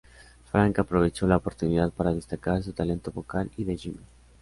Frank 0.45 0.79
aprovechó 0.79 1.27
la 1.27 1.35
oportunidad 1.37 1.91
para 1.91 2.11
destacar 2.11 2.63
su 2.63 2.73
talento 2.73 3.11
vocal 3.11 3.51
y 3.55 3.65
de 3.65 3.77
Jimmy. 3.77 4.01